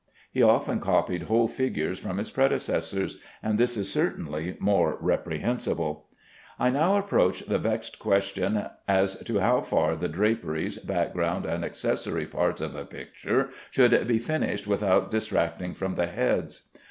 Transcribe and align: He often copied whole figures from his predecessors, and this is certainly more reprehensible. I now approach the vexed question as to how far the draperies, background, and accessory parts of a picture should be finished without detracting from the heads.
He 0.31 0.41
often 0.41 0.79
copied 0.79 1.21
whole 1.21 1.47
figures 1.47 1.99
from 1.99 2.17
his 2.17 2.31
predecessors, 2.31 3.17
and 3.43 3.59
this 3.59 3.77
is 3.77 3.93
certainly 3.93 4.57
more 4.59 4.97
reprehensible. 4.99 6.07
I 6.57 6.71
now 6.71 6.95
approach 6.97 7.41
the 7.41 7.59
vexed 7.59 7.99
question 7.99 8.65
as 8.87 9.17
to 9.19 9.37
how 9.37 9.61
far 9.61 9.95
the 9.95 10.07
draperies, 10.09 10.79
background, 10.79 11.45
and 11.45 11.63
accessory 11.63 12.25
parts 12.25 12.61
of 12.61 12.73
a 12.75 12.83
picture 12.83 13.49
should 13.69 14.07
be 14.07 14.17
finished 14.17 14.65
without 14.65 15.11
detracting 15.11 15.75
from 15.75 15.93
the 15.93 16.07
heads. 16.07 16.69